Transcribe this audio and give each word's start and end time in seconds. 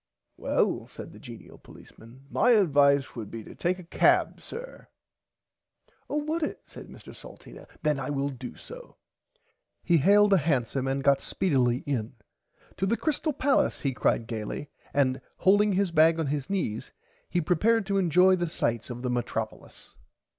Well 0.35 0.87
said 0.87 1.13
the 1.13 1.19
geniul 1.19 1.61
policeman 1.61 2.25
my 2.31 2.53
advice 2.53 3.15
would 3.15 3.29
be 3.29 3.43
to 3.43 3.53
take 3.53 3.77
a 3.77 3.83
cab 3.83 4.41
sir. 4.41 4.87
[Pg 5.85 5.95
49] 6.07 6.07
Oh 6.09 6.17
would 6.31 6.41
it 6.41 6.61
said 6.65 6.87
Mr 6.87 7.15
Salteena 7.15 7.67
then 7.83 7.99
I 7.99 8.09
will 8.09 8.29
do 8.29 8.55
so. 8.55 8.97
He 9.83 9.97
hailed 9.99 10.33
a 10.33 10.37
Hansome 10.39 10.87
and 10.87 11.03
got 11.03 11.21
speedily 11.21 11.83
in 11.85 12.15
to 12.77 12.87
the 12.87 12.97
Crystal 12.97 13.31
Palace 13.31 13.81
he 13.81 13.93
cried 13.93 14.25
gaily 14.25 14.71
and 14.91 15.21
holding 15.37 15.73
his 15.73 15.91
bag 15.91 16.19
on 16.19 16.25
his 16.25 16.49
knees 16.49 16.91
he 17.29 17.39
prepared 17.39 17.85
to 17.85 17.99
enjoy 17.99 18.35
the 18.35 18.49
sights 18.49 18.89
of 18.89 19.03
the 19.03 19.11
Metropilis. 19.11 19.93